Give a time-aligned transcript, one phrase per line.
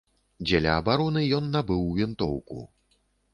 [0.45, 2.59] Дзеля абароны ён набыў вінтоўку.